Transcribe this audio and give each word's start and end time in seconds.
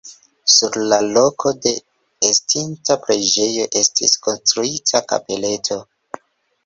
Sur 0.51 0.77
la 0.93 0.97
loko 1.17 1.51
de 1.65 1.73
estinta 2.29 2.97
preĝejo 3.05 3.69
estis 3.83 4.17
konstruita 4.25 5.03
kapeleto. 5.13 5.79